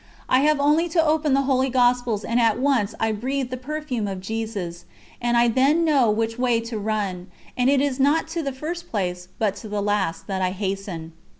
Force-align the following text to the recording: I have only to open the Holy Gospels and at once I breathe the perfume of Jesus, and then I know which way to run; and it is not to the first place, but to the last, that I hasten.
I 0.27 0.39
have 0.39 0.59
only 0.59 0.89
to 0.89 1.05
open 1.05 1.35
the 1.35 1.43
Holy 1.43 1.69
Gospels 1.69 2.23
and 2.25 2.39
at 2.39 2.57
once 2.57 2.95
I 2.99 3.11
breathe 3.11 3.51
the 3.51 3.55
perfume 3.55 4.07
of 4.07 4.19
Jesus, 4.19 4.85
and 5.21 5.53
then 5.53 5.69
I 5.77 5.79
know 5.79 6.09
which 6.09 6.39
way 6.39 6.59
to 6.61 6.79
run; 6.79 7.27
and 7.55 7.69
it 7.69 7.81
is 7.81 7.99
not 7.99 8.27
to 8.29 8.41
the 8.41 8.51
first 8.51 8.89
place, 8.89 9.27
but 9.37 9.55
to 9.57 9.69
the 9.69 9.79
last, 9.79 10.25
that 10.25 10.41
I 10.41 10.53
hasten. 10.53 11.13